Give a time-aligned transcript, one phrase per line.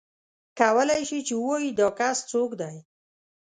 [0.59, 2.77] کولای شې چې ووایې دا کس څوک دی.